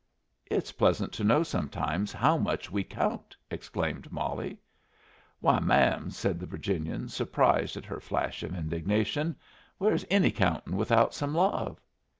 "It's 0.47 0.71
pleasant 0.71 1.13
to 1.13 1.23
know 1.23 1.43
sometimes 1.43 2.11
how 2.11 2.35
much 2.35 2.71
we 2.71 2.83
count!" 2.83 3.37
exclaimed 3.51 4.11
Molly. 4.11 4.57
"Why, 5.41 5.59
ma'am," 5.59 6.09
said 6.09 6.39
the 6.39 6.47
Virginian, 6.47 7.07
surprised 7.07 7.77
at 7.77 7.85
her 7.85 7.99
flash 7.99 8.41
of 8.41 8.55
indignation, 8.57 9.35
"where 9.77 9.93
is 9.93 10.07
any 10.09 10.31
countin' 10.31 10.75
without 10.75 11.13
some 11.13 11.35
love?" 11.35 11.79